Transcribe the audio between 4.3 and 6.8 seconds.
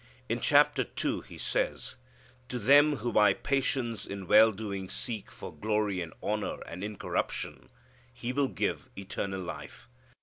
doing seek for glory and honor